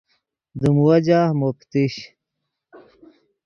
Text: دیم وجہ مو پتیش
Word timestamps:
دیم 0.59 0.75
وجہ 0.87 1.21
مو 1.39 1.49
پتیش 1.57 1.93